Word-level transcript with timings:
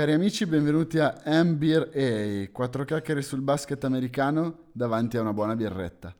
Cari 0.00 0.14
amici, 0.14 0.46
benvenuti 0.46 0.98
a 0.98 1.20
MBA, 1.26 2.48
quattro 2.52 2.86
chiacchiere 2.86 3.20
sul 3.20 3.42
basket 3.42 3.84
americano 3.84 4.68
davanti 4.72 5.18
a 5.18 5.20
una 5.20 5.34
buona 5.34 5.54
birretta. 5.54 6.16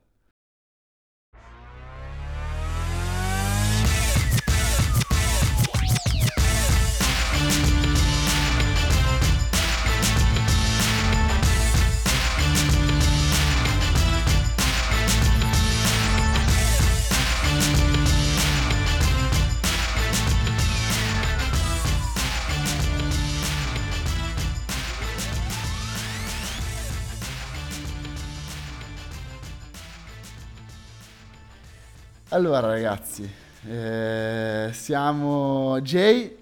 Allora 32.33 32.61
ragazzi, 32.61 33.29
eh, 33.67 34.69
siamo 34.73 35.81
Jay 35.81 36.37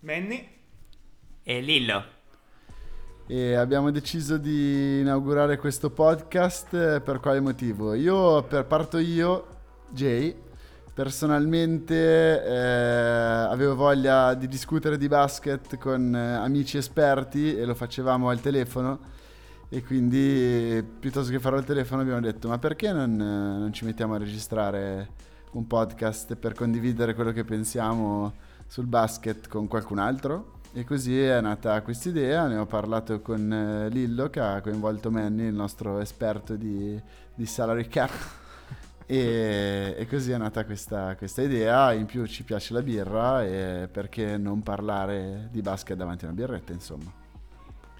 Manny 0.00 0.46
e 1.42 1.60
Lillo. 1.62 2.04
E 3.26 3.54
abbiamo 3.54 3.90
deciso 3.90 4.36
di 4.36 5.00
inaugurare 5.00 5.56
questo 5.56 5.88
podcast 5.88 6.74
eh, 6.74 7.00
per 7.00 7.18
quale 7.18 7.40
motivo? 7.40 7.94
Io, 7.94 8.42
per, 8.42 8.66
parto 8.66 8.98
io, 8.98 9.46
Jay, 9.88 10.36
personalmente 10.92 12.44
eh, 12.44 13.48
avevo 13.48 13.74
voglia 13.74 14.34
di 14.34 14.48
discutere 14.48 14.98
di 14.98 15.08
basket 15.08 15.78
con 15.78 16.14
eh, 16.14 16.34
amici 16.34 16.76
esperti 16.76 17.56
e 17.56 17.64
lo 17.64 17.74
facevamo 17.74 18.28
al 18.28 18.42
telefono 18.42 18.98
e 19.72 19.84
quindi 19.84 20.84
piuttosto 20.98 21.30
che 21.30 21.38
farlo 21.38 21.58
al 21.58 21.64
telefono 21.64 22.02
abbiamo 22.02 22.20
detto 22.20 22.48
ma 22.48 22.58
perché 22.58 22.92
non, 22.92 23.14
non 23.14 23.72
ci 23.72 23.84
mettiamo 23.84 24.14
a 24.14 24.18
registrare 24.18 25.08
un 25.52 25.66
podcast 25.66 26.34
per 26.34 26.54
condividere 26.54 27.14
quello 27.14 27.30
che 27.30 27.44
pensiamo 27.44 28.32
sul 28.66 28.86
basket 28.86 29.48
con 29.48 29.68
qualcun 29.68 29.98
altro? 29.98 30.58
E 30.72 30.84
così 30.84 31.20
è 31.20 31.40
nata 31.40 31.82
questa 31.82 32.08
idea, 32.08 32.46
ne 32.46 32.56
ho 32.56 32.66
parlato 32.66 33.20
con 33.20 33.52
eh, 33.52 33.88
Lillo 33.88 34.28
che 34.28 34.38
ha 34.38 34.60
coinvolto 34.60 35.10
Manny, 35.10 35.46
il 35.46 35.54
nostro 35.54 35.98
esperto 35.98 36.54
di, 36.54 37.00
di 37.34 37.46
salary 37.46 37.86
cap. 37.88 38.10
E, 39.10 39.96
e, 39.98 40.06
così 40.06 40.30
è 40.30 40.36
nata 40.36 40.64
questa, 40.64 41.16
questa, 41.16 41.42
idea. 41.42 41.92
In 41.94 42.06
più 42.06 42.24
ci 42.26 42.44
piace 42.44 42.72
la 42.72 42.80
birra 42.80 43.44
e 43.44 43.88
perché 43.90 44.36
non 44.36 44.62
parlare 44.62 45.48
di 45.50 45.62
basket 45.62 45.96
davanti 45.96 46.26
a 46.26 46.28
una 46.28 46.36
birretta, 46.36 46.72
insomma. 46.72 47.19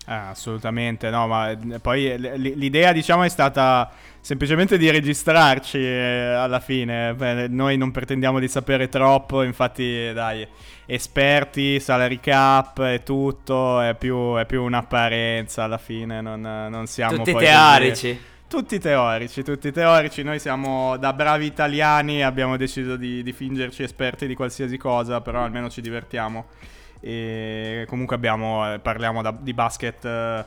Ah, 0.06 0.30
assolutamente, 0.30 1.08
no, 1.10 1.26
ma 1.26 1.50
eh, 1.50 1.78
poi 1.78 2.18
l'idea 2.18 2.92
diciamo 2.92 3.22
è 3.22 3.28
stata 3.28 3.90
semplicemente 4.20 4.76
di 4.76 4.90
registrarci 4.90 5.78
eh, 5.78 6.32
alla 6.36 6.58
fine, 6.58 7.14
Beh, 7.14 7.48
noi 7.48 7.76
non 7.76 7.90
pretendiamo 7.90 8.38
di 8.38 8.48
sapere 8.48 8.88
troppo, 8.88 9.42
infatti 9.42 10.10
dai, 10.12 10.46
esperti, 10.86 11.78
salary 11.78 12.18
cap 12.18 12.78
e 12.78 13.02
tutto, 13.04 13.80
è 13.80 13.94
più, 13.94 14.34
è 14.34 14.46
più 14.46 14.62
un'apparenza 14.64 15.64
alla 15.64 15.78
fine, 15.78 16.20
non, 16.20 16.40
non 16.40 16.86
siamo... 16.86 17.18
Tutti 17.18 17.34
teorici. 17.34 18.08
Così... 18.08 18.28
Tutti 18.50 18.80
teorici, 18.80 19.44
tutti 19.44 19.70
teorici, 19.70 20.24
noi 20.24 20.40
siamo 20.40 20.96
da 20.96 21.12
bravi 21.12 21.46
italiani, 21.46 22.24
abbiamo 22.24 22.56
deciso 22.56 22.96
di, 22.96 23.22
di 23.22 23.32
fingerci 23.32 23.84
esperti 23.84 24.26
di 24.26 24.34
qualsiasi 24.34 24.76
cosa, 24.76 25.20
però 25.20 25.44
almeno 25.44 25.70
ci 25.70 25.80
divertiamo. 25.80 26.46
E 27.00 27.84
comunque 27.88 28.16
abbiamo, 28.16 28.74
eh, 28.74 28.78
parliamo 28.78 29.22
da, 29.22 29.36
di 29.38 29.54
basket 29.54 30.04
eh, 30.04 30.44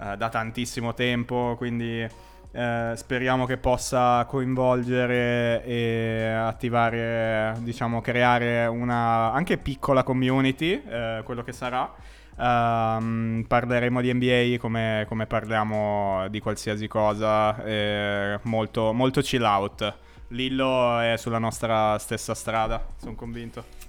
eh, 0.00 0.16
da 0.16 0.28
tantissimo 0.28 0.94
tempo, 0.94 1.54
quindi 1.56 2.08
eh, 2.52 2.92
speriamo 2.96 3.46
che 3.46 3.58
possa 3.58 4.24
coinvolgere 4.24 5.62
e 5.64 6.24
attivare, 6.32 7.56
diciamo, 7.60 8.00
creare 8.00 8.66
una 8.66 9.32
anche 9.32 9.58
piccola 9.58 10.02
community, 10.02 10.82
eh, 10.82 11.20
quello 11.24 11.42
che 11.42 11.52
sarà. 11.52 11.92
Um, 12.36 13.44
parleremo 13.46 14.00
di 14.00 14.14
NBA 14.14 14.56
come, 14.58 15.04
come, 15.06 15.26
parliamo 15.26 16.26
di 16.28 16.40
qualsiasi 16.40 16.88
cosa, 16.88 17.62
eh, 17.64 18.38
molto, 18.44 18.92
molto 18.94 19.20
chill 19.20 19.42
out. 19.42 19.94
Lillo 20.28 20.98
è 21.00 21.16
sulla 21.18 21.38
nostra 21.38 21.98
stessa 21.98 22.34
strada, 22.34 22.84
sono 22.96 23.14
convinto. 23.14 23.79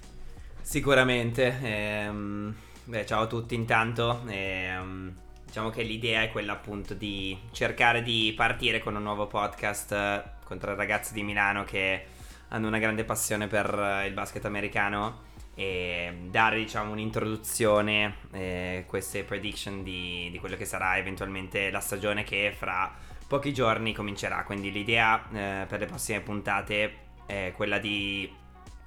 Sicuramente. 0.72 1.60
Ehm, 1.64 2.56
beh, 2.86 3.06
ciao 3.06 3.24
a 3.24 3.28
tutti 3.28 3.56
intanto. 3.56 4.22
Ehm, 4.28 5.14
diciamo 5.44 5.70
che 5.70 5.84
l'idea 5.84 6.22
è 6.22 6.32
quella 6.32 6.54
appunto 6.54 6.94
di 6.94 7.38
cercare 7.52 8.02
di 8.02 8.34
partire 8.34 8.80
con 8.80 8.96
un 8.96 9.04
nuovo 9.04 9.28
podcast 9.28 9.92
eh, 9.92 10.24
con 10.46 10.60
tre 10.60 10.74
ragazzi 10.76 11.14
di 11.14 11.24
Milano 11.24 11.66
che 11.66 12.06
hanno 12.48 12.68
una 12.68 12.80
grande 12.80 13.04
passione 13.04 13.48
per 13.48 13.68
eh, 13.78 14.08
il 14.08 14.14
basket 14.14 14.46
americano 14.46 15.24
e 15.56 16.28
dare 16.30 16.56
diciamo 16.56 16.94
un'introduzione, 16.94 18.16
eh, 18.32 18.86
queste 18.88 19.26
prediction 19.26 19.84
di, 19.84 20.30
di, 20.32 20.40
quello 20.40 20.56
che 20.56 20.64
sarà 20.64 20.98
eventualmente 20.98 21.70
la 21.70 21.82
stagione 21.82 22.24
che 22.24 22.54
fra 22.58 22.96
pochi 23.28 23.54
giorni 23.54 23.94
comincerà. 23.94 24.46
Quindi 24.46 24.72
l'idea 24.72 25.22
eh, 25.34 25.66
per 25.68 25.82
le 25.82 25.86
prossime 25.86 26.22
puntate 26.22 27.10
è 27.26 27.52
quella 27.58 27.78
di 27.78 28.40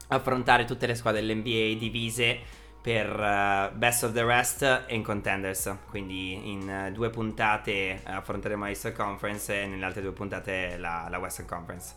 affrontare 0.09 0.65
tutte 0.65 0.87
le 0.87 0.95
squadre 0.95 1.21
dell'NBA 1.21 1.79
divise 1.79 2.63
per 2.85 3.09
uh, 3.09 3.75
Best 3.75 4.05
of 4.05 4.13
the 4.13 4.23
Rest 4.23 4.63
e 4.63 4.95
in 4.95 5.03
Contenders. 5.03 5.75
Quindi 5.89 6.51
in 6.53 6.89
uh, 6.89 6.93
due 6.93 7.09
puntate 7.09 8.01
affronteremo 8.05 8.65
la 8.65 8.69
Eastern 8.69 8.95
Conference 8.95 9.63
e 9.63 9.67
nelle 9.67 9.87
altre 9.87 10.03
due 10.03 10.13
puntate 10.13 10.77
la, 10.77 11.07
la, 11.09 11.19
Western 11.19 11.49
Conference. 11.49 11.95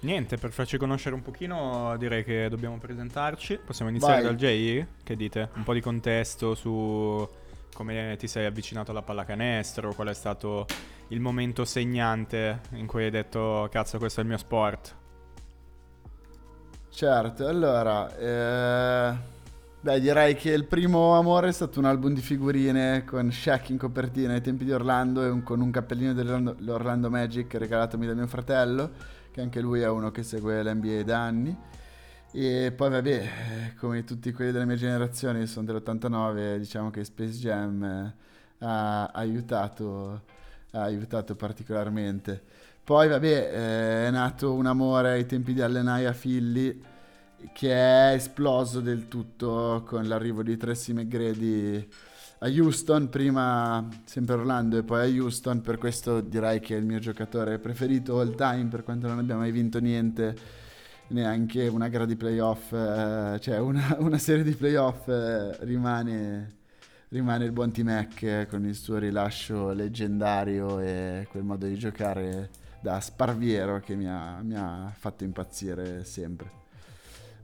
Niente, 0.00 0.36
per 0.36 0.50
farci 0.50 0.78
conoscere 0.78 1.14
un 1.14 1.22
pochino 1.22 1.96
direi 1.96 2.24
che 2.24 2.48
dobbiamo 2.48 2.76
presentarci. 2.78 3.60
Possiamo 3.64 3.90
iniziare 3.90 4.14
Vai. 4.14 4.22
dal 4.24 4.34
Jay? 4.36 4.84
Che 5.04 5.14
dite? 5.14 5.50
Un 5.54 5.62
po' 5.62 5.74
di 5.74 5.80
contesto 5.80 6.56
su 6.56 7.28
come 7.72 8.16
ti 8.18 8.26
sei 8.26 8.46
avvicinato 8.46 8.90
alla 8.90 9.02
pallacanestro, 9.02 9.94
qual 9.94 10.08
è 10.08 10.14
stato 10.14 10.66
il 11.08 11.20
momento 11.20 11.64
segnante 11.64 12.62
in 12.72 12.86
cui 12.86 13.04
hai 13.04 13.10
detto 13.10 13.68
cazzo 13.70 13.98
questo 13.98 14.18
è 14.18 14.22
il 14.24 14.28
mio 14.28 14.38
sport. 14.38 14.96
Certo, 16.98 17.46
allora, 17.46 18.12
eh, 18.16 19.16
beh, 19.80 20.00
direi 20.00 20.34
che 20.34 20.50
il 20.50 20.64
primo 20.64 21.16
amore 21.16 21.50
è 21.50 21.52
stato 21.52 21.78
un 21.78 21.84
album 21.84 22.12
di 22.12 22.20
figurine 22.20 23.04
con 23.04 23.30
Shaq 23.30 23.68
in 23.68 23.78
copertina 23.78 24.32
ai 24.32 24.40
tempi 24.40 24.64
di 24.64 24.72
Orlando 24.72 25.24
e 25.24 25.28
un, 25.28 25.44
con 25.44 25.60
un 25.60 25.70
cappellino 25.70 26.12
dell'Orlando 26.12 27.08
Magic 27.08 27.54
regalatomi 27.54 28.04
da 28.04 28.14
mio 28.14 28.26
fratello, 28.26 28.90
che 29.30 29.40
anche 29.40 29.60
lui 29.60 29.82
è 29.82 29.88
uno 29.88 30.10
che 30.10 30.24
segue 30.24 30.60
l'NBA 30.64 31.04
da 31.04 31.20
anni. 31.20 31.56
E 32.32 32.72
poi 32.76 32.90
vabbè, 32.90 33.74
come 33.78 34.02
tutti 34.02 34.32
quelli 34.32 34.50
della 34.50 34.64
mia 34.64 34.74
generazione, 34.74 35.46
sono 35.46 35.66
dell'89, 35.66 36.56
diciamo 36.56 36.90
che 36.90 37.04
Space 37.04 37.38
Jam 37.38 37.80
eh, 37.84 38.14
ha 38.58 39.04
aiutato, 39.14 40.22
ha 40.72 40.82
aiutato 40.82 41.36
particolarmente. 41.36 42.42
Poi, 42.88 43.06
vabbè, 43.06 43.26
eh, 43.26 44.06
è 44.06 44.10
nato 44.10 44.54
un 44.54 44.64
amore 44.64 45.10
ai 45.10 45.26
tempi 45.26 45.52
di 45.52 45.60
Allenai 45.60 46.10
Philly 46.14 46.80
che 47.52 47.70
è 47.70 48.14
esploso 48.14 48.80
del 48.80 49.08
tutto 49.08 49.82
con 49.84 50.08
l'arrivo 50.08 50.42
di 50.42 50.56
Tracy 50.56 50.94
McGrady 50.94 51.86
a 52.38 52.48
Houston, 52.48 53.10
prima 53.10 53.86
sempre 54.04 54.36
Orlando 54.36 54.78
e 54.78 54.84
poi 54.84 55.00
a 55.02 55.22
Houston, 55.22 55.60
per 55.60 55.76
questo 55.76 56.22
direi 56.22 56.60
che 56.60 56.76
è 56.76 56.78
il 56.78 56.86
mio 56.86 56.98
giocatore 56.98 57.58
preferito 57.58 58.20
all 58.20 58.34
time, 58.34 58.68
per 58.68 58.84
quanto 58.84 59.06
non 59.06 59.18
abbia 59.18 59.36
mai 59.36 59.50
vinto 59.50 59.80
niente, 59.80 60.34
neanche 61.08 61.66
una 61.66 61.88
gara 61.88 62.06
di 62.06 62.16
playoff, 62.16 62.72
eh, 62.72 63.36
cioè 63.38 63.58
una, 63.58 63.96
una, 64.00 64.16
serie 64.16 64.42
di 64.42 64.54
playoff 64.54 65.06
eh, 65.08 65.62
rimane, 65.66 66.56
rimane 67.08 67.44
il 67.44 67.52
buon 67.52 67.70
T-Mac 67.70 68.22
eh, 68.22 68.46
con 68.48 68.64
il 68.64 68.74
suo 68.74 68.96
rilascio 68.96 69.72
leggendario 69.72 70.80
e 70.80 71.26
quel 71.30 71.42
modo 71.42 71.66
di 71.66 71.76
giocare 71.76 72.66
da 72.80 73.00
sparviero 73.00 73.80
che 73.80 73.94
mi 73.94 74.06
ha, 74.06 74.38
mi 74.42 74.54
ha 74.54 74.92
fatto 74.96 75.24
impazzire 75.24 76.04
sempre. 76.04 76.50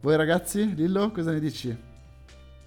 Voi 0.01 0.17
ragazzi, 0.17 0.75
Lillo, 0.75 1.11
cosa 1.11 1.33
ne 1.33 1.41
dici? 1.41 1.77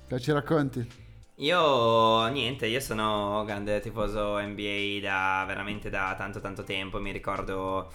Cosa 0.04 0.20
ci 0.20 0.32
racconti? 0.32 1.06
Io 1.36 2.26
niente, 2.30 2.66
io 2.66 2.80
sono 2.80 3.44
grande 3.46 3.80
tifoso 3.80 4.40
NBA 4.40 5.00
da 5.02 5.44
veramente 5.46 5.90
da 5.92 6.16
tanto 6.18 6.40
tanto 6.40 6.64
tempo, 6.64 7.00
mi 7.00 7.12
ricordo 7.12 7.92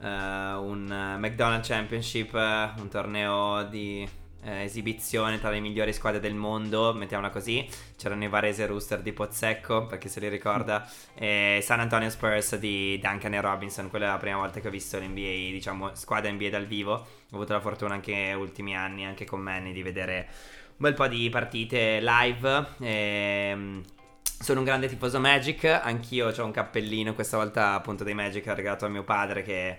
uh, 0.00 0.06
un 0.06 1.16
McDonald's 1.18 1.68
Championship, 1.68 2.34
un 2.34 2.88
torneo 2.90 3.62
di 3.64 4.06
eh, 4.42 4.64
esibizione 4.64 5.38
tra 5.38 5.50
le 5.50 5.60
migliori 5.60 5.92
squadre 5.92 6.20
del 6.20 6.34
mondo, 6.34 6.92
mettiamola 6.94 7.30
così. 7.30 7.66
C'erano 7.96 8.24
i 8.24 8.28
Varese 8.28 8.66
Rooster 8.66 9.00
di 9.00 9.12
Pozzecco, 9.12 9.86
per 9.86 9.98
chi 9.98 10.08
se 10.08 10.20
li 10.20 10.28
ricorda, 10.28 10.88
e 11.14 11.60
San 11.62 11.80
Antonio 11.80 12.10
Spurs 12.10 12.56
di 12.56 12.98
Duncan 13.00 13.34
e 13.34 13.40
Robinson. 13.40 13.88
Quella 13.88 14.06
è 14.06 14.08
la 14.08 14.18
prima 14.18 14.36
volta 14.36 14.60
che 14.60 14.68
ho 14.68 14.70
visto 14.70 14.98
l'NBA, 14.98 15.50
diciamo, 15.52 15.94
squadra 15.94 16.30
NBA 16.30 16.48
dal 16.48 16.66
vivo. 16.66 16.92
Ho 16.92 17.36
avuto 17.36 17.52
la 17.52 17.60
fortuna 17.60 17.94
anche 17.94 18.14
negli 18.14 18.34
ultimi 18.34 18.76
anni, 18.76 19.04
anche 19.04 19.24
con 19.24 19.40
Manny, 19.40 19.72
di 19.72 19.82
vedere 19.82 20.28
bel 20.76 20.94
po' 20.94 21.06
di 21.06 21.28
partite 21.30 22.00
live. 22.00 22.66
Ehm, 22.80 23.84
sono 24.22 24.58
un 24.58 24.64
grande 24.64 24.88
tifoso 24.88 25.20
Magic, 25.20 25.64
anch'io 25.64 26.28
ho 26.36 26.44
un 26.44 26.50
cappellino 26.50 27.14
questa 27.14 27.36
volta 27.36 27.74
appunto 27.74 28.02
dei 28.02 28.14
Magic 28.14 28.44
regalato 28.48 28.86
a 28.86 28.88
mio 28.88 29.04
padre 29.04 29.42
che 29.42 29.78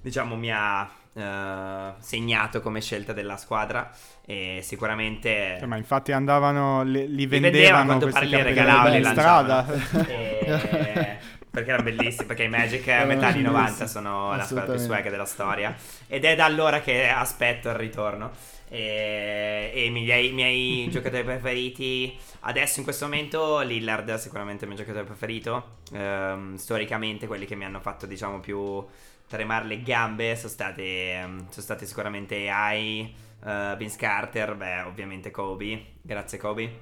diciamo 0.00 0.36
mi 0.36 0.52
ha 0.52 0.88
uh, 1.14 1.94
segnato 1.98 2.60
come 2.60 2.80
scelta 2.80 3.12
della 3.12 3.36
squadra 3.36 3.90
e 4.24 4.60
sicuramente 4.62 5.56
cioè, 5.58 5.66
ma 5.66 5.76
infatti 5.76 6.12
andavano 6.12 6.82
li, 6.82 7.12
li 7.14 7.26
vendevano, 7.26 7.98
li 7.98 7.98
vendevano 7.98 8.10
quando 8.10 8.42
regalavano 8.42 8.96
in 8.96 9.04
strada. 9.04 9.66
E... 10.06 11.18
perché 11.54 11.70
erano 11.70 11.84
bellissimi 11.84 12.26
perché 12.26 12.42
i 12.42 12.48
Magic 12.48 12.88
a 12.88 13.04
metà 13.04 13.28
anni 13.28 13.42
90 13.42 13.86
sono 13.86 14.34
la 14.34 14.42
squadra 14.42 14.74
più 14.74 14.82
swag 14.82 15.08
della 15.08 15.24
storia. 15.24 15.74
Ed 16.08 16.24
è 16.24 16.34
da 16.34 16.46
allora 16.46 16.80
che 16.80 17.08
aspetto 17.08 17.68
il 17.68 17.76
ritorno. 17.76 18.32
E, 18.68 19.70
e 19.72 19.84
i 19.84 19.90
miei, 19.90 20.32
miei 20.32 20.88
giocatori 20.90 21.22
preferiti 21.22 22.18
adesso 22.40 22.78
in 22.78 22.84
questo 22.84 23.04
momento 23.04 23.60
Lillard 23.60 24.10
è 24.10 24.18
sicuramente 24.18 24.64
il 24.64 24.70
mio 24.70 24.78
giocatore 24.78 25.04
preferito. 25.04 25.76
Um, 25.92 26.56
storicamente 26.56 27.28
quelli 27.28 27.46
che 27.46 27.54
mi 27.54 27.64
hanno 27.64 27.78
fatto 27.78 28.06
diciamo 28.06 28.40
più 28.40 28.84
tremare 29.26 29.66
le 29.66 29.82
gambe 29.82 30.36
sono 30.36 30.48
state, 30.48 31.20
sono 31.20 31.46
state 31.48 31.86
sicuramente 31.86 32.48
AI 32.48 33.14
uh, 33.40 33.76
Vince 33.76 33.96
Carter 33.96 34.54
beh 34.54 34.82
ovviamente 34.82 35.30
Kobe 35.30 35.94
grazie 36.02 36.38
Kobe 36.38 36.80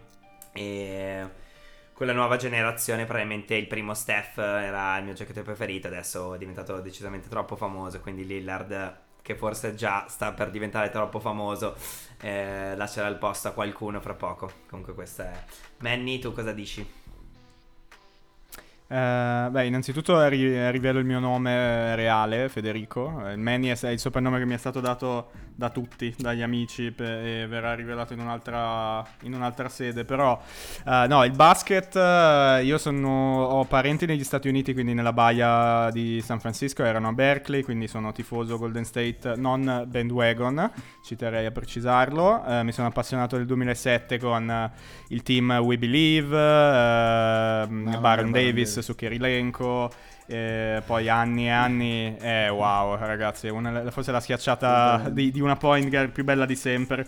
e 0.52 1.28
con 1.92 2.06
la 2.06 2.12
nuova 2.12 2.36
generazione 2.36 3.04
probabilmente 3.04 3.54
il 3.54 3.66
primo 3.66 3.94
Steph 3.94 4.38
era 4.38 4.96
il 4.98 5.04
mio 5.04 5.14
giocatore 5.14 5.44
preferito 5.44 5.86
adesso 5.86 6.34
è 6.34 6.38
diventato 6.38 6.80
decisamente 6.80 7.28
troppo 7.28 7.56
famoso 7.56 8.00
quindi 8.00 8.26
Lillard 8.26 9.00
che 9.22 9.36
forse 9.36 9.74
già 9.74 10.06
sta 10.08 10.32
per 10.32 10.50
diventare 10.50 10.90
troppo 10.90 11.20
famoso, 11.20 11.76
eh, 12.20 12.74
lascerà 12.76 13.06
il 13.06 13.16
posto 13.16 13.48
a 13.48 13.52
qualcuno 13.52 14.00
fra 14.00 14.14
poco. 14.14 14.50
Comunque 14.68 14.94
questa 14.94 15.30
è... 15.30 15.44
Manny, 15.78 16.18
tu 16.18 16.32
cosa 16.32 16.52
dici? 16.52 16.84
Uh, 18.92 19.48
beh, 19.48 19.64
innanzitutto 19.64 20.22
ri- 20.28 20.70
rivelo 20.70 20.98
il 20.98 21.06
mio 21.06 21.18
nome 21.18 21.96
reale, 21.96 22.50
Federico. 22.50 23.22
Il 23.32 23.38
Manny 23.38 23.68
è 23.68 23.88
il 23.88 23.98
soprannome 23.98 24.38
che 24.38 24.44
mi 24.44 24.52
è 24.52 24.58
stato 24.58 24.80
dato 24.80 25.30
da 25.54 25.70
tutti, 25.70 26.14
dagli 26.18 26.42
amici, 26.42 26.90
pe- 26.90 27.40
e 27.42 27.46
verrà 27.46 27.74
rivelato 27.74 28.12
in 28.12 28.20
un'altra, 28.20 29.02
in 29.22 29.32
un'altra 29.32 29.70
sede. 29.70 30.04
Però, 30.04 30.38
uh, 30.84 31.08
no, 31.08 31.24
il 31.24 31.32
basket, 31.32 31.94
uh, 31.94 32.62
io 32.62 32.76
sono, 32.76 33.44
ho 33.44 33.64
parenti 33.64 34.04
negli 34.04 34.24
Stati 34.24 34.48
Uniti, 34.48 34.74
quindi 34.74 34.92
nella 34.92 35.14
baia 35.14 35.88
di 35.90 36.20
San 36.20 36.38
Francisco, 36.38 36.84
erano 36.84 37.08
a 37.08 37.12
Berkeley, 37.12 37.62
quindi 37.62 37.88
sono 37.88 38.12
tifoso 38.12 38.58
Golden 38.58 38.84
State, 38.84 39.36
non 39.36 39.84
bandwagon, 39.86 40.70
ci 41.02 41.16
terrei 41.16 41.46
a 41.46 41.50
precisarlo. 41.50 42.42
mi 42.62 42.72
sono 42.72 42.88
appassionato 42.88 43.38
nel 43.38 43.46
2007 43.46 44.18
con 44.18 44.70
il 45.08 45.22
team 45.22 45.50
We 45.62 45.78
Believe, 45.78 46.36
no, 47.68 48.00
Baron 48.00 48.30
Davis 48.30 48.80
su 48.82 48.94
Kirilenko. 48.94 49.90
Eh, 50.26 50.82
poi 50.86 51.08
anni 51.08 51.46
e 51.46 51.50
anni, 51.50 52.16
eh, 52.18 52.48
wow, 52.48 52.96
ragazzi, 52.96 53.48
una, 53.48 53.90
forse 53.90 54.12
la 54.12 54.20
schiacciata 54.20 55.08
di, 55.10 55.30
di, 55.30 55.40
una 55.40 55.56
point 55.56 55.88
guard 55.88 56.10
più 56.10 56.24
bella 56.24 56.46
di 56.46 56.56
sempre. 56.56 57.06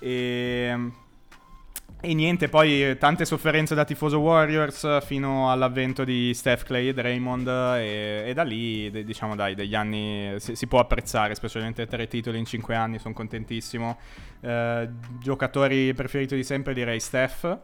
E, 0.00 0.90
e 2.00 2.14
niente, 2.14 2.48
poi 2.48 2.96
tante 2.96 3.24
sofferenze 3.24 3.74
da 3.74 3.84
tifoso 3.84 4.20
Warriors 4.20 5.04
fino 5.04 5.50
all'avvento 5.50 6.04
di 6.04 6.32
Steph 6.32 6.62
Clay 6.62 6.88
e 6.88 6.94
Draymond. 6.94 7.48
E, 7.48 8.22
e 8.26 8.34
da 8.34 8.44
lì, 8.44 9.04
diciamo, 9.04 9.34
dai, 9.34 9.54
degli 9.54 9.74
anni 9.74 10.34
si, 10.38 10.54
si, 10.54 10.66
può 10.66 10.78
apprezzare, 10.78 11.34
specialmente 11.34 11.86
tre 11.86 12.06
titoli 12.08 12.38
in 12.38 12.44
cinque 12.44 12.74
anni, 12.74 12.98
sono 12.98 13.14
contentissimo. 13.14 13.98
Eh, 14.40 14.88
giocatori 15.20 15.92
preferiti 15.92 16.34
di 16.34 16.44
sempre, 16.44 16.72
direi 16.72 17.00
Steph 17.00 17.58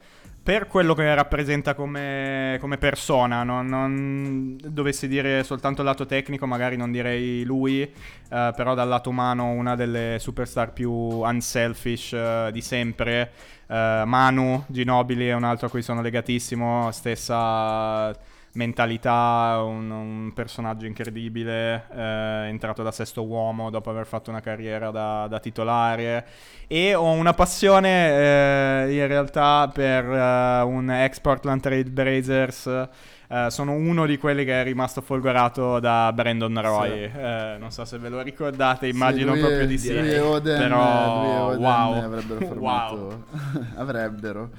per 0.44 0.67
quello 0.67 0.93
che 0.93 1.14
rappresenta 1.14 1.73
come, 1.75 2.58
come 2.61 2.76
persona, 2.76 3.44
non, 3.44 3.67
non, 3.67 4.58
dovessi 4.62 5.08
dire 5.08 5.43
soltanto 5.43 5.81
il 5.81 5.87
lato 5.87 6.05
tecnico, 6.05 6.44
magari 6.46 6.76
non 6.76 6.93
direi 6.93 7.44
lui, 7.44 7.81
uh, 7.81 8.52
però 8.55 8.75
dal 8.75 8.87
lato 8.87 9.08
umano 9.08 9.49
una 9.49 9.75
delle 9.75 10.19
superstar 10.20 10.75
più 10.75 10.93
unselfish 10.93 12.11
uh, 12.11 12.50
di 12.50 12.61
sempre. 12.61 13.31
Uh, 13.69 14.05
Manu 14.05 14.62
Ginobili 14.67 15.29
è 15.29 15.32
un 15.32 15.44
altro 15.44 15.69
a 15.69 15.70
cui 15.70 15.81
sono 15.81 16.02
legatissimo, 16.02 16.91
stessa 16.91 18.12
mentalità, 18.55 19.61
un, 19.65 19.91
un 19.91 20.33
personaggio 20.35 20.87
incredibile, 20.87 21.87
eh, 21.95 22.47
entrato 22.49 22.83
da 22.83 22.91
sesto 22.91 23.25
uomo 23.25 23.71
dopo 23.71 23.91
aver 23.91 24.06
fatto 24.06 24.31
una 24.31 24.41
carriera 24.41 24.91
da, 24.91 25.27
da 25.29 25.39
titolare 25.41 26.27
e 26.67 26.95
ho 26.95 27.11
una 27.11 27.35
passione 27.35 28.87
eh, 28.87 28.95
in 28.95 29.06
realtà 29.06 29.71
per 29.73 30.05
uh, 30.05 30.69
un 30.69 30.91
ex 30.91 31.21
Portland 31.21 31.61
Trade 31.61 31.91
Blazers 31.91 32.89
Uh, 33.27 33.49
sono 33.49 33.73
uno 33.73 34.05
di 34.05 34.19
quelli 34.19 34.45
che 34.45 34.61
è 34.61 34.62
rimasto 34.62 35.01
folgorato 35.01 35.81
da 35.81 36.12
Brandon 36.12 36.61
Roy. 36.61 37.11
Sì. 37.11 37.17
Uh, 37.17 37.59
non 37.59 37.71
so 37.71 37.85
se 37.87 37.97
ve 37.99 38.11
lo 38.11 38.21
ricordate, 38.21 38.87
immagino 38.87 39.33
sì, 39.35 39.41
proprio 39.41 39.67
di 39.67 39.79
sì. 39.79 39.99
Lui 39.99 40.19
Oden, 40.19 40.59
però 40.59 41.23
lui 41.23 41.55
Oden 41.55 41.59
wow. 41.59 42.03
avrebbero 42.05 42.47
formato. 42.47 43.25
wow. 43.33 43.65
avrebbero 43.77 44.51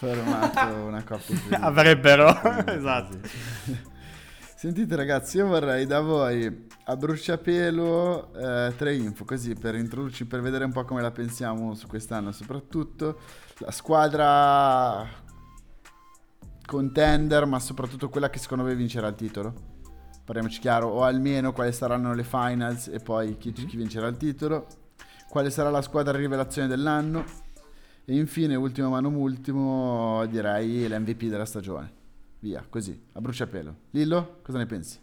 formato 0.00 0.74
una 0.86 1.04
coppia. 1.04 1.60
Avrebbero, 1.60 2.28
esatto. 2.66 3.18
Sentite 4.56 4.96
ragazzi, 4.96 5.38
io 5.38 5.46
vorrei 5.46 5.86
da 5.86 6.00
voi 6.00 6.68
a 6.84 6.96
bruciapelo 6.96 8.34
eh, 8.34 8.74
tre 8.76 8.94
info 8.94 9.24
così 9.24 9.54
per 9.54 9.74
introdurci, 9.74 10.26
per 10.26 10.40
vedere 10.40 10.64
un 10.64 10.72
po' 10.72 10.84
come 10.84 11.02
la 11.02 11.10
pensiamo 11.10 11.74
su 11.74 11.86
quest'anno 11.86 12.32
soprattutto. 12.32 13.20
La 13.58 13.70
squadra 13.70 15.06
contender, 16.66 17.46
ma 17.46 17.58
soprattutto 17.58 18.08
quella 18.08 18.30
che 18.30 18.38
secondo 18.38 18.64
voi 18.64 18.74
vincerà 18.74 19.08
il 19.08 19.14
titolo. 19.14 19.54
Parliamoci 20.24 20.60
chiaro, 20.60 20.88
o 20.88 21.04
almeno 21.04 21.52
quali 21.52 21.72
saranno 21.72 22.14
le 22.14 22.24
finals 22.24 22.88
e 22.88 23.00
poi 23.00 23.36
chi, 23.38 23.52
chi 23.52 23.76
vincerà 23.76 24.06
il 24.08 24.16
titolo. 24.16 24.66
Quale 25.28 25.50
sarà 25.50 25.70
la 25.70 25.82
squadra 25.82 26.16
rivelazione 26.16 26.68
dell'anno 26.68 27.48
e 28.04 28.16
infine, 28.16 28.54
ultimo 28.54 28.88
ma 28.88 29.00
non 29.00 29.14
ultimo, 29.14 30.24
direi 30.26 30.88
l'MVP 30.88 31.24
della 31.24 31.44
stagione. 31.44 31.98
Via, 32.40 32.64
così, 32.68 32.98
a 33.12 33.20
bruciapelo. 33.20 33.74
Lillo, 33.90 34.38
cosa 34.42 34.58
ne 34.58 34.66
pensi? 34.66 34.98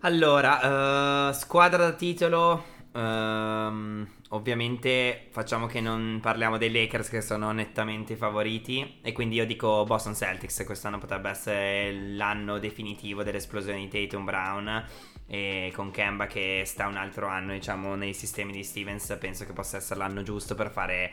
Allora, 0.00 1.28
uh, 1.28 1.32
squadra 1.32 1.84
da 1.84 1.92
titolo. 1.92 2.78
Uh, 2.92 4.04
ovviamente 4.30 5.28
facciamo 5.30 5.66
che 5.66 5.80
non 5.80 6.18
parliamo 6.20 6.58
dei 6.58 6.72
Lakers 6.72 7.08
che 7.08 7.20
sono 7.20 7.52
nettamente 7.52 8.16
favoriti 8.16 8.98
e 9.00 9.12
quindi 9.12 9.36
io 9.36 9.46
dico 9.46 9.84
Boston 9.84 10.14
Celtics 10.14 10.64
quest'anno 10.64 10.98
potrebbe 10.98 11.30
essere 11.30 11.92
l'anno 11.92 12.58
definitivo 12.58 13.22
dell'esplosione 13.22 13.78
di 13.78 13.88
Tatum 13.88 14.24
Brown 14.24 14.84
e 15.32 15.70
con 15.76 15.92
Kemba 15.92 16.26
che 16.26 16.64
sta 16.66 16.88
un 16.88 16.96
altro 16.96 17.28
anno 17.28 17.52
diciamo 17.52 17.94
nei 17.94 18.14
sistemi 18.14 18.50
di 18.50 18.64
Stevens 18.64 19.16
penso 19.20 19.46
che 19.46 19.52
possa 19.52 19.76
essere 19.76 20.00
l'anno 20.00 20.22
giusto 20.22 20.56
per 20.56 20.72
fare 20.72 21.12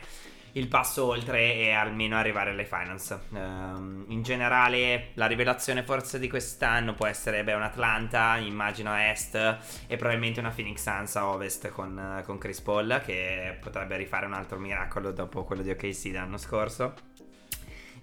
il 0.54 0.68
passo 0.68 1.06
oltre 1.06 1.54
e 1.54 1.70
almeno 1.70 2.18
arrivare 2.18 2.50
alle 2.50 2.66
finals. 2.66 3.16
Um, 3.30 4.06
in 4.08 4.24
generale 4.24 5.10
la 5.14 5.28
rivelazione 5.28 5.84
forse 5.84 6.18
di 6.18 6.28
quest'anno 6.28 6.96
può 6.96 7.06
essere 7.06 7.44
beh, 7.44 7.54
un 7.54 7.62
Atlanta 7.62 8.38
immagino 8.38 8.90
a 8.90 9.10
est 9.10 9.36
e 9.86 9.96
probabilmente 9.98 10.40
una 10.40 10.50
Phoenix 10.50 10.82
Suns 10.82 11.16
a 11.16 11.28
ovest 11.28 11.70
con, 11.70 12.24
con 12.26 12.40
Chris 12.40 12.60
Paul 12.62 13.02
che 13.06 13.56
potrebbe 13.62 13.98
rifare 13.98 14.26
un 14.26 14.34
altro 14.34 14.58
miracolo 14.58 15.12
dopo 15.12 15.44
quello 15.44 15.62
di 15.62 15.70
OKC 15.70 16.10
l'anno 16.14 16.38
scorso. 16.38 16.96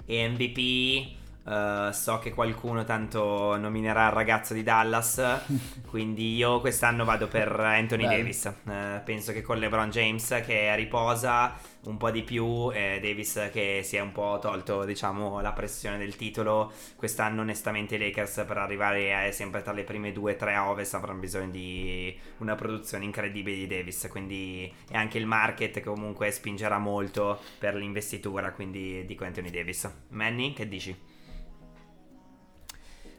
E 0.07 0.29
MVP 0.29 1.23
Uh, 1.45 1.91
so 1.91 2.19
che 2.21 2.33
qualcuno 2.33 2.85
tanto 2.85 3.55
nominerà 3.59 4.07
il 4.07 4.13
ragazzo 4.13 4.55
di 4.55 4.63
Dallas, 4.63 5.43
quindi 5.89 6.35
io 6.37 6.59
quest'anno 6.61 7.05
vado 7.05 7.29
per 7.29 7.49
Anthony 7.49 8.07
Beh. 8.07 8.17
Davis. 8.17 8.55
Uh, 8.63 9.03
penso 9.05 9.33
che 9.33 9.43
con 9.43 9.59
LeBron 9.59 9.91
James 9.91 10.41
che 10.47 10.75
riposa 10.75 11.55
un 11.85 11.99
po' 11.99 12.11
di 12.11 12.23
più, 12.23 12.71
e 12.73 12.99
Davis 13.03 13.51
che 13.53 13.81
si 13.85 13.97
è 13.97 14.01
un 14.01 14.13
po' 14.13 14.39
tolto 14.41 14.85
diciamo 14.85 15.43
la 15.43 15.53
pressione 15.53 15.99
del 15.99 16.17
titolo, 16.17 16.73
quest'anno 16.97 17.43
onestamente 17.43 17.97
i 17.97 17.99
Lakers 17.99 18.45
per 18.47 18.57
arrivare 18.57 19.15
a, 19.15 19.31
sempre 19.31 19.61
tra 19.61 19.73
le 19.73 19.85
prime 19.85 20.13
due 20.13 20.33
o 20.33 20.37
tre 20.37 20.55
a 20.55 20.71
ovest 20.71 20.95
avranno 20.95 21.21
bisogno 21.21 21.51
di 21.51 22.19
una 22.39 22.55
produzione 22.55 23.05
incredibile 23.05 23.57
di 23.57 23.67
Davis, 23.67 24.07
quindi 24.11 24.73
è 24.89 24.97
anche 24.97 25.19
il 25.19 25.27
market 25.27 25.75
che 25.75 25.83
comunque 25.83 26.31
spingerà 26.31 26.79
molto 26.79 27.39
per 27.59 27.75
l'investitura, 27.75 28.53
quindi 28.53 29.05
dico 29.05 29.25
Anthony 29.25 29.51
Davis. 29.51 29.93
Manny, 30.09 30.55
che 30.55 30.67
dici? 30.67 31.13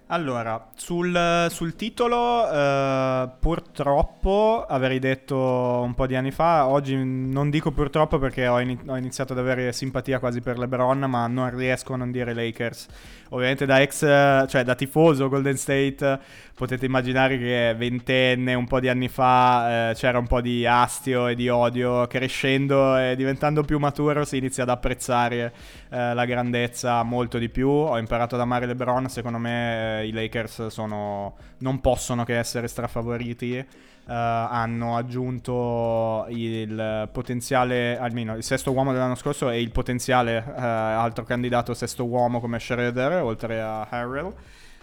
Allora, 0.07 0.69
sul, 0.75 1.47
sul 1.49 1.75
titolo, 1.75 2.47
eh, 2.47 3.27
purtroppo 3.39 4.63
avrei 4.69 4.99
detto 4.99 5.35
un 5.35 5.95
po' 5.95 6.05
di 6.05 6.15
anni 6.15 6.29
fa, 6.29 6.67
oggi 6.67 6.95
non 6.95 7.49
dico 7.49 7.71
purtroppo 7.71 8.19
perché 8.19 8.47
ho, 8.47 8.59
in- 8.59 8.77
ho 8.85 8.97
iniziato 8.97 9.33
ad 9.33 9.39
avere 9.39 9.73
simpatia 9.73 10.19
quasi 10.19 10.41
per 10.41 10.59
LeBron, 10.59 10.99
ma 11.09 11.25
non 11.25 11.49
riesco 11.55 11.93
a 11.93 11.97
non 11.97 12.11
dire 12.11 12.35
Lakers. 12.35 12.87
Ovviamente 13.29 13.65
da 13.65 13.81
ex, 13.81 14.01
cioè 14.47 14.63
da 14.63 14.75
tifoso 14.75 15.27
Golden 15.27 15.57
State, 15.57 16.19
potete 16.53 16.85
immaginare 16.85 17.39
che 17.39 17.73
ventenne, 17.75 18.53
un 18.53 18.67
po' 18.67 18.79
di 18.79 18.87
anni 18.87 19.07
fa, 19.07 19.89
eh, 19.89 19.93
c'era 19.95 20.19
un 20.19 20.27
po' 20.27 20.39
di 20.39 20.67
astio 20.67 21.27
e 21.27 21.35
di 21.35 21.49
odio, 21.49 22.05
crescendo 22.05 22.95
e 22.95 23.15
diventando 23.15 23.63
più 23.63 23.79
maturo 23.79 24.23
si 24.23 24.37
inizia 24.37 24.63
ad 24.63 24.69
apprezzare 24.69 25.53
eh, 25.89 26.13
la 26.13 26.25
grandezza 26.25 27.01
molto 27.01 27.39
di 27.39 27.49
più. 27.49 27.67
Ho 27.67 27.97
imparato 27.97 28.35
ad 28.35 28.41
amare 28.41 28.67
LeBron, 28.67 29.09
secondo 29.09 29.39
me 29.39 29.94
eh, 29.94 29.94
i 30.03 30.11
Lakers 30.11 30.67
sono, 30.67 31.35
non 31.59 31.81
possono 31.81 32.23
che 32.23 32.37
essere 32.37 32.67
strafavoriti. 32.67 33.65
Uh, 34.05 34.11
hanno 34.11 34.97
aggiunto 34.97 36.27
il 36.29 37.09
potenziale, 37.11 37.97
almeno 37.97 38.35
il 38.35 38.43
sesto 38.43 38.71
uomo 38.71 38.91
dell'anno 38.91 39.15
scorso 39.15 39.49
e 39.49 39.59
il 39.59 39.71
potenziale 39.71 40.43
uh, 40.45 40.51
altro 40.59 41.23
candidato 41.23 41.73
sesto 41.73 42.05
uomo 42.05 42.39
come 42.39 42.59
Schroeder, 42.59 43.23
oltre 43.23 43.59
a 43.61 43.87
Harrell. 43.89 44.31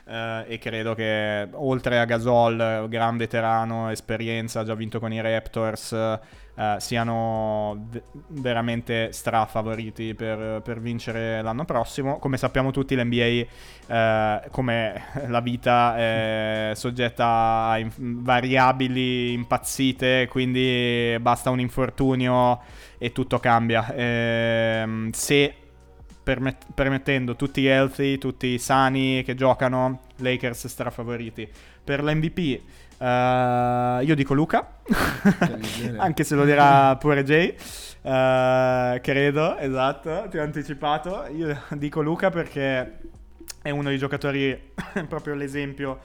Uh, 0.05 0.43
e 0.49 0.59
credo 0.59 0.95
che 0.95 1.49
oltre 1.53 2.01
a 2.01 2.05
Gasol, 2.05 2.89
gran 2.89 3.17
veterano, 3.17 3.89
esperienza, 3.91 4.65
già 4.65 4.75
vinto 4.75 4.99
con 4.99 5.13
i 5.13 5.21
Raptors, 5.21 5.93
uh, 5.93 6.79
siano 6.79 7.87
v- 7.89 8.03
veramente 8.29 9.13
strafavoriti 9.13 10.15
per, 10.15 10.61
per 10.63 10.81
vincere 10.81 11.41
l'anno 11.41 11.65
prossimo. 11.65 12.19
Come 12.19 12.37
sappiamo 12.37 12.73
tutti 12.73 12.97
l'NBA, 12.97 14.45
uh, 14.47 14.51
come 14.51 15.05
la 15.29 15.41
vita, 15.41 15.97
è 15.97 16.73
soggetta 16.75 17.69
a 17.69 17.79
in- 17.79 17.91
variabili 17.97 19.33
impazzite, 19.33 20.27
quindi 20.29 21.17
basta 21.21 21.51
un 21.51 21.61
infortunio 21.61 22.61
e 22.99 23.13
tutto 23.13 23.39
cambia. 23.39 23.93
Ehm, 23.95 25.11
se 25.13 25.55
permet- 26.23 26.67
permettendo 26.75 27.37
tutti 27.37 27.67
healthy, 27.67 28.19
tutti 28.19 28.59
sani 28.59 29.23
che 29.25 29.35
giocano, 29.35 30.03
Lakers 30.17 30.67
strafavoriti. 30.67 31.49
Per 31.85 32.03
l'MVP 32.03 32.61
uh, 32.99 34.03
io 34.05 34.15
dico 34.15 34.35
Luca, 34.35 34.79
anche 35.99 36.25
se 36.25 36.35
lo 36.35 36.45
dirà 36.45 36.97
pure 36.97 37.25
Jay. 37.25 37.55
Uh, 38.03 39.01
credo, 39.01 39.57
esatto, 39.59 40.27
ti 40.29 40.39
ho 40.39 40.43
anticipato. 40.43 41.27
Io 41.35 41.61
dico 41.71 42.01
Luca 42.01 42.31
perché 42.31 42.99
è 43.61 43.71
uno 43.71 43.89
dei 43.89 43.99
giocatori, 43.99 44.73
proprio 45.09 45.35
l'esempio 45.35 45.99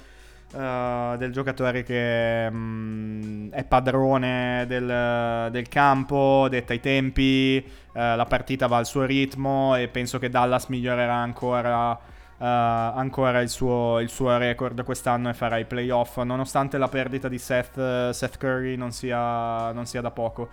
Uh, 0.50 1.18
del 1.18 1.34
giocatore 1.34 1.84
che 1.84 2.48
um, 2.50 3.50
è 3.52 3.66
padrone 3.66 4.64
del, 4.66 5.50
del, 5.52 5.68
campo, 5.68 6.48
detta 6.50 6.74
i 6.74 6.80
tempi, 6.80 7.62
uh, 7.66 8.16
la 8.16 8.26
partita 8.26 8.66
va 8.68 8.78
al 8.78 8.86
suo 8.86 9.04
ritmo 9.04 9.76
e 9.76 9.90
penso 9.90 10.20
che 10.20 10.30
Dallas 10.30 10.68
migliorerà 10.68 11.16
ancora, 11.16 11.92
uh, 11.92 11.98
ancora 12.38 13.42
il, 13.42 13.50
suo, 13.50 14.00
il, 14.00 14.08
suo, 14.08 14.38
record 14.38 14.86
quest'anno 14.86 15.28
e 15.28 15.34
farà 15.34 15.58
i 15.58 15.66
playoff, 15.66 16.18
nonostante 16.20 16.78
la 16.78 16.88
perdita 16.88 17.28
di 17.28 17.40
Seth, 17.40 18.12
Seth 18.12 18.38
Curry 18.38 18.78
non 18.78 18.92
sia, 18.92 19.74
non 19.74 19.86
sia 19.86 20.00
da 20.00 20.12
poco. 20.12 20.48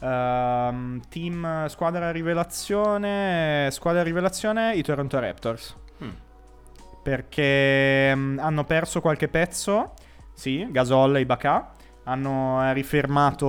Ehm, 0.00 1.00
team 1.08 1.66
squadra 1.68 2.10
rivelazione, 2.12 3.70
squadra 3.72 4.02
rivelazione 4.02 4.74
i 4.74 4.82
Toronto 4.82 5.18
Raptors 5.18 5.76
perché 7.08 8.12
um, 8.14 8.38
hanno 8.38 8.64
perso 8.64 9.00
qualche 9.00 9.28
pezzo, 9.28 9.94
sì, 10.34 10.66
Gasol 10.70 11.16
e 11.16 11.20
Ibaka, 11.20 11.72
hanno 12.04 12.70
rifermato... 12.74 13.46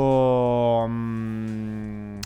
Um, 0.85 2.19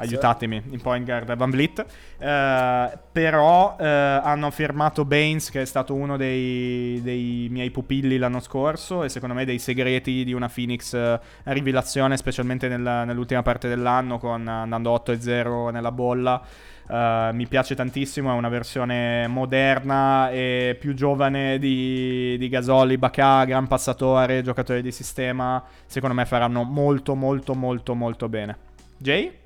aiutatemi, 0.00 0.62
in 0.70 0.80
point 0.80 1.04
guard 1.04 1.34
Van 1.36 1.50
Vliet, 1.50 1.84
uh, 2.18 2.98
però 3.12 3.76
uh, 3.78 3.82
hanno 3.82 4.50
firmato 4.50 5.04
Baines 5.04 5.50
che 5.50 5.62
è 5.62 5.64
stato 5.64 5.94
uno 5.94 6.16
dei, 6.16 7.00
dei, 7.02 7.48
miei 7.50 7.70
pupilli 7.70 8.16
l'anno 8.16 8.40
scorso 8.40 9.04
e 9.04 9.08
secondo 9.08 9.34
me 9.34 9.44
dei 9.44 9.58
segreti 9.58 10.24
di 10.24 10.32
una 10.32 10.48
Phoenix 10.48 10.92
uh, 10.92 11.18
rivelazione, 11.44 12.16
specialmente 12.16 12.68
nella, 12.68 13.04
nell'ultima 13.04 13.42
parte 13.42 13.68
dell'anno 13.68 14.18
con 14.18 14.46
andando 14.48 14.94
8-0 14.94 15.70
nella 15.70 15.92
bolla. 15.92 16.42
Uh, 16.88 17.32
mi 17.32 17.46
piace 17.46 17.76
tantissimo, 17.76 18.32
è 18.32 18.34
una 18.34 18.48
versione 18.48 19.28
moderna 19.28 20.28
e 20.30 20.76
più 20.80 20.92
giovane 20.92 21.60
di, 21.60 22.36
di 22.36 22.48
Gasoli, 22.48 22.98
Bacà, 22.98 23.44
gran 23.44 23.68
passatore, 23.68 24.42
giocatore 24.42 24.82
di 24.82 24.90
sistema. 24.90 25.62
Secondo 25.86 26.16
me 26.16 26.24
faranno 26.24 26.64
molto 26.64 27.14
molto 27.14 27.54
molto 27.54 27.94
molto 27.94 28.28
bene. 28.28 28.56
Jay? 28.96 29.39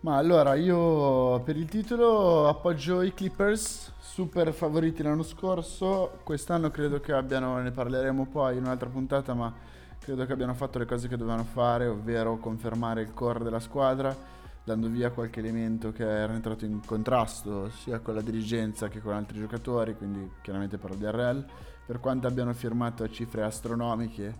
Ma 0.00 0.16
allora 0.16 0.54
io 0.54 1.40
per 1.40 1.56
il 1.56 1.68
titolo 1.68 2.48
appoggio 2.48 3.02
i 3.02 3.12
Clippers, 3.12 3.92
super 3.98 4.52
favoriti 4.52 5.02
l'anno 5.02 5.22
scorso, 5.22 6.18
quest'anno 6.22 6.70
credo 6.70 7.00
che 7.00 7.12
abbiano, 7.12 7.58
ne 7.58 7.72
parleremo 7.72 8.26
poi 8.26 8.56
in 8.56 8.64
un'altra 8.64 8.88
puntata, 8.88 9.34
ma 9.34 9.52
credo 9.98 10.24
che 10.24 10.32
abbiano 10.32 10.54
fatto 10.54 10.78
le 10.78 10.84
cose 10.84 11.08
che 11.08 11.16
dovevano 11.16 11.44
fare, 11.44 11.86
ovvero 11.86 12.38
confermare 12.38 13.02
il 13.02 13.12
core 13.12 13.42
della 13.42 13.58
squadra 13.58 14.34
dando 14.66 14.88
via 14.88 15.10
qualche 15.10 15.38
elemento 15.38 15.92
che 15.92 16.02
era 16.02 16.32
entrato 16.32 16.64
in 16.64 16.84
contrasto 16.84 17.70
sia 17.70 18.00
con 18.00 18.14
la 18.14 18.20
dirigenza 18.20 18.88
che 18.88 19.00
con 19.00 19.14
altri 19.14 19.38
giocatori, 19.38 19.96
quindi 19.96 20.28
chiaramente 20.42 20.76
parlo 20.76 20.96
di 20.96 21.06
RL, 21.06 21.44
per 21.86 22.00
quanto 22.00 22.26
abbiano 22.26 22.52
firmato 22.52 23.04
a 23.04 23.08
cifre 23.08 23.44
astronomiche 23.44 24.34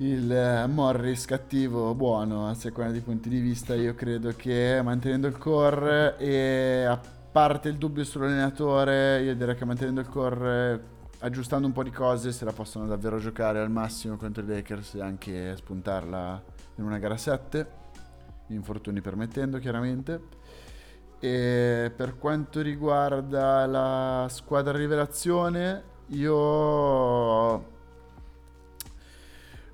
il 0.00 0.64
Morris 0.68 1.26
cattivo 1.26 1.94
buono 1.94 2.48
a 2.48 2.54
seconda 2.54 2.90
dei 2.90 3.02
punti 3.02 3.28
di 3.28 3.38
vista, 3.38 3.74
io 3.74 3.94
credo 3.94 4.32
che 4.34 4.80
mantenendo 4.82 5.26
il 5.26 5.36
core 5.36 6.16
e 6.16 6.84
a 6.84 6.98
parte 7.30 7.68
il 7.68 7.76
dubbio 7.76 8.02
sull'allenatore, 8.04 9.20
io 9.22 9.36
direi 9.36 9.54
che 9.54 9.66
mantenendo 9.66 10.00
il 10.00 10.08
core 10.08 10.98
aggiustando 11.18 11.66
un 11.66 11.74
po' 11.74 11.82
di 11.82 11.90
cose 11.90 12.32
se 12.32 12.46
la 12.46 12.52
possono 12.52 12.86
davvero 12.86 13.18
giocare 13.18 13.60
al 13.60 13.70
massimo 13.70 14.16
contro 14.16 14.42
i 14.42 14.46
Lakers 14.46 14.94
e 14.94 15.02
anche 15.02 15.54
spuntarla 15.54 16.42
in 16.76 16.84
una 16.84 16.98
gara 16.98 17.18
7 17.18 17.78
infortuni 18.48 19.02
permettendo 19.02 19.58
chiaramente. 19.58 20.38
E 21.20 21.92
per 21.94 22.16
quanto 22.16 22.62
riguarda 22.62 23.66
la 23.66 24.26
squadra 24.30 24.72
rivelazione, 24.78 25.82
io 26.06 27.78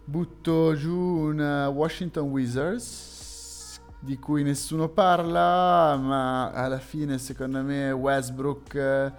butto 0.07 0.75
giù 0.75 0.97
un 0.97 1.71
Washington 1.75 2.31
Wizards 2.31 3.81
di 3.99 4.19
cui 4.19 4.43
nessuno 4.43 4.89
parla, 4.89 5.97
ma 5.97 6.51
alla 6.53 6.79
fine 6.79 7.19
secondo 7.19 7.63
me 7.63 7.91
Westbrook 7.91 9.13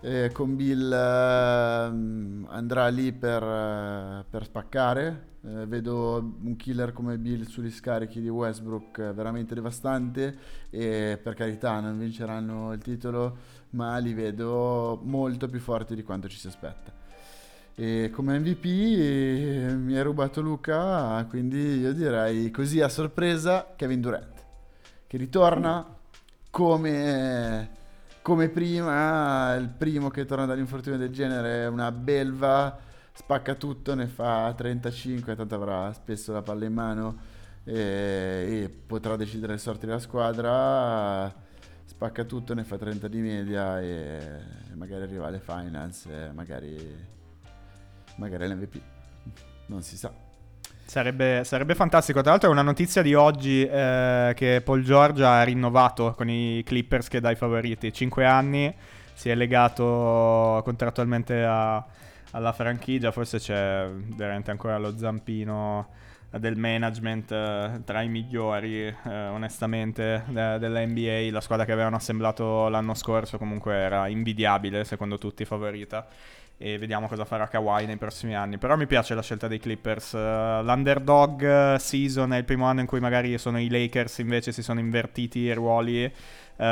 eh, 0.00 0.30
con 0.32 0.56
Bill 0.56 0.92
eh, 0.92 0.96
andrà 2.48 2.88
lì 2.88 3.12
per, 3.12 3.42
eh, 3.42 4.24
per 4.28 4.44
spaccare 4.44 5.32
eh, 5.46 5.66
vedo 5.66 6.36
un 6.42 6.56
killer 6.56 6.92
come 6.92 7.18
Bill 7.18 7.44
sugli 7.44 7.70
scarichi 7.70 8.20
di 8.20 8.28
Westbrook 8.28 8.98
eh, 8.98 9.12
veramente 9.12 9.54
devastante 9.54 10.36
e 10.70 11.18
per 11.22 11.34
carità 11.34 11.80
non 11.80 11.98
vinceranno 11.98 12.72
il 12.72 12.80
titolo, 12.80 13.36
ma 13.70 13.96
li 13.98 14.14
vedo 14.14 15.00
molto 15.04 15.48
più 15.48 15.60
forti 15.60 15.94
di 15.94 16.02
quanto 16.02 16.28
ci 16.28 16.38
si 16.38 16.46
aspetta. 16.46 17.03
E 17.76 18.10
come 18.12 18.38
MVP 18.38 18.64
eh, 18.64 19.74
mi 19.74 19.96
ha 19.96 20.02
rubato 20.02 20.40
Luca, 20.40 21.24
quindi 21.28 21.80
io 21.80 21.92
direi 21.92 22.50
così 22.52 22.80
a 22.80 22.88
sorpresa 22.88 23.72
Kevin 23.74 24.00
Durant, 24.00 24.44
che 25.08 25.16
ritorna 25.16 25.84
come, 26.50 27.70
come 28.22 28.48
prima, 28.48 29.54
il 29.54 29.68
primo 29.68 30.08
che 30.08 30.24
torna 30.24 30.46
dall'infortunio 30.46 30.98
del 30.98 31.10
genere 31.10 31.66
una 31.66 31.90
belva 31.90 32.78
spacca 33.12 33.54
tutto, 33.54 33.94
ne 33.94 34.06
fa 34.06 34.52
35, 34.56 35.34
tanto 35.34 35.54
avrà 35.54 35.92
spesso 35.92 36.32
la 36.32 36.42
palla 36.42 36.64
in 36.66 36.72
mano 36.72 37.16
e, 37.64 37.74
e 37.74 38.68
potrà 38.86 39.16
decidere 39.16 39.54
le 39.54 39.58
sorti 39.58 39.86
della 39.86 39.98
squadra. 39.98 41.42
Spacca 41.86 42.24
tutto, 42.24 42.54
ne 42.54 42.64
fa 42.64 42.76
30 42.76 43.08
di 43.08 43.20
media 43.20 43.80
e 43.80 44.18
magari 44.74 45.02
arriva 45.02 45.26
alle 45.26 45.40
finals, 45.40 46.08
magari, 46.32 47.12
magari 48.16 48.48
l'MVP. 48.48 48.80
Non 49.66 49.82
si 49.82 49.96
sa. 49.96 50.12
Sarebbe, 50.86 51.42
sarebbe, 51.44 51.74
fantastico. 51.74 52.20
Tra 52.20 52.30
l'altro, 52.32 52.48
è 52.48 52.52
una 52.52 52.62
notizia 52.62 53.02
di 53.02 53.14
oggi 53.14 53.66
eh, 53.66 54.32
che 54.36 54.60
Paul 54.62 54.82
George 54.82 55.24
ha 55.24 55.42
rinnovato 55.42 56.12
con 56.12 56.28
i 56.28 56.62
Clippers 56.64 57.08
che 57.08 57.20
dai 57.20 57.34
favoriti. 57.36 57.92
5 57.92 58.24
anni, 58.26 58.72
si 59.14 59.30
è 59.30 59.34
legato 59.34 60.60
contrattualmente 60.62 61.42
a, 61.42 61.84
alla 62.32 62.52
franchigia, 62.52 63.12
forse 63.12 63.38
c'è 63.38 63.88
veramente 63.90 64.50
ancora 64.50 64.76
lo 64.78 64.96
zampino 64.96 65.88
del 66.38 66.56
management 66.56 67.30
eh, 67.30 67.80
tra 67.84 68.02
i 68.02 68.08
migliori, 68.08 68.86
eh, 68.86 69.26
onestamente, 69.28 70.24
de- 70.28 70.58
della 70.58 70.84
NBA. 70.84 71.28
La 71.30 71.40
squadra 71.40 71.64
che 71.64 71.72
avevano 71.72 71.96
assemblato 71.96 72.68
l'anno 72.68 72.94
scorso 72.94 73.38
comunque 73.38 73.74
era 73.74 74.06
invidiabile, 74.08 74.84
secondo 74.84 75.18
tutti 75.18 75.44
favorita. 75.44 76.06
E 76.56 76.78
vediamo 76.78 77.08
cosa 77.08 77.24
farà 77.24 77.48
Kawhi 77.48 77.86
nei 77.86 77.96
prossimi 77.96 78.34
anni. 78.34 78.58
Però 78.58 78.76
mi 78.76 78.86
piace 78.86 79.14
la 79.14 79.22
scelta 79.22 79.48
dei 79.48 79.58
Clippers. 79.58 80.12
Uh, 80.12 80.62
l'underdog 80.62 81.76
season 81.76 82.32
è 82.32 82.38
il 82.38 82.44
primo 82.44 82.66
anno 82.66 82.80
in 82.80 82.86
cui 82.86 83.00
magari 83.00 83.36
sono 83.38 83.58
i 83.58 83.68
Lakers, 83.68 84.18
invece 84.18 84.52
si 84.52 84.62
sono 84.62 84.80
invertiti 84.80 85.40
i 85.40 85.52
ruoli. 85.52 86.04
Uh, 86.04 86.62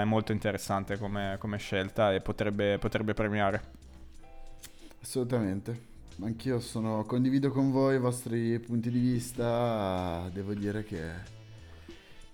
è 0.00 0.04
molto 0.04 0.32
interessante 0.32 0.98
come, 0.98 1.36
come 1.38 1.58
scelta 1.58 2.12
e 2.12 2.20
potrebbe, 2.20 2.78
potrebbe 2.78 3.14
premiare. 3.14 3.62
Assolutamente. 5.00 5.86
Anch'io 6.20 6.58
sono, 6.58 7.04
condivido 7.04 7.52
con 7.52 7.70
voi 7.70 7.94
i 7.94 7.98
vostri 7.98 8.58
punti 8.58 8.90
di 8.90 8.98
vista. 8.98 10.28
Devo 10.32 10.52
dire 10.52 10.82
che 10.82 11.36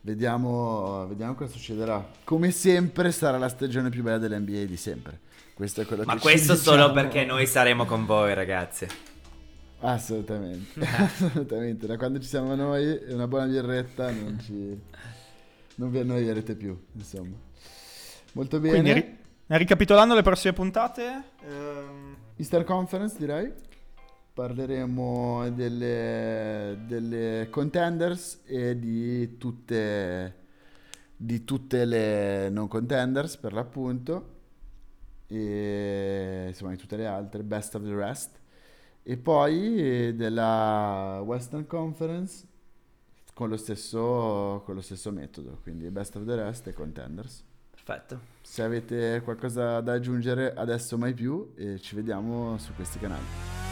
vediamo, 0.04 1.06
vediamo 1.08 1.34
cosa 1.34 1.52
succederà. 1.52 2.06
Come 2.24 2.50
sempre 2.50 3.10
sarà 3.10 3.38
la 3.38 3.48
stagione 3.48 3.90
più 3.90 4.02
bella 4.02 4.18
dell'NBA 4.18 4.64
di 4.64 4.76
sempre. 4.76 5.20
Questo 5.54 5.80
è 5.80 5.86
quello 5.86 6.04
Ma 6.04 6.14
che 6.14 6.20
questo 6.20 6.54
diciamo. 6.54 6.76
solo 6.76 6.92
perché 6.92 7.24
noi 7.24 7.46
saremo 7.46 7.84
con 7.84 8.04
voi, 8.06 8.34
ragazzi. 8.34 8.86
Assolutamente, 9.80 10.80
assolutamente. 10.84 11.86
Da 11.86 11.96
quando 11.96 12.18
ci 12.20 12.26
siamo 12.26 12.54
noi, 12.54 13.00
una 13.08 13.26
buona 13.26 13.46
birretta 13.46 14.10
non, 14.10 14.38
ci... 14.40 14.78
non 15.76 15.90
vi 15.90 15.98
annoierete 15.98 16.54
più, 16.54 16.78
insomma. 16.92 17.36
Molto 18.32 18.58
bene. 18.60 18.80
Quindi, 18.80 18.92
ri- 18.92 19.16
ricapitolando 19.46 20.14
le 20.14 20.22
prossime 20.22 20.52
puntate, 20.52 21.22
ehm... 21.46 22.16
Easter 22.36 22.64
Conference 22.64 23.16
direi. 23.18 23.52
Parleremo 24.34 25.48
delle, 25.50 26.82
delle 26.88 27.46
contenders 27.50 28.40
e 28.44 28.76
di 28.76 29.38
tutte, 29.38 30.34
di 31.16 31.44
tutte 31.44 31.84
le 31.84 32.48
non 32.48 32.66
contenders 32.66 33.36
per 33.36 33.52
l'appunto 33.52 34.32
e 35.28 36.46
insomma 36.48 36.72
di 36.72 36.76
tutte 36.78 36.96
le 36.96 37.06
altre, 37.06 37.44
best 37.44 37.76
of 37.76 37.84
the 37.84 37.94
rest. 37.94 38.40
E 39.04 39.16
poi 39.16 40.16
della 40.16 41.22
Western 41.24 41.68
Conference 41.68 42.44
con 43.34 43.48
lo 43.48 43.56
stesso, 43.56 44.62
con 44.64 44.74
lo 44.74 44.80
stesso 44.80 45.12
metodo, 45.12 45.60
quindi 45.62 45.88
best 45.90 46.16
of 46.16 46.24
the 46.24 46.34
rest 46.34 46.66
e 46.66 46.72
contenders. 46.72 47.44
Perfetto. 47.70 48.18
Se 48.40 48.62
avete 48.62 49.20
qualcosa 49.22 49.80
da 49.80 49.92
aggiungere 49.92 50.52
adesso 50.54 50.98
mai 50.98 51.14
più 51.14 51.52
e 51.54 51.78
ci 51.78 51.94
vediamo 51.94 52.58
su 52.58 52.74
questi 52.74 52.98
canali. 52.98 53.63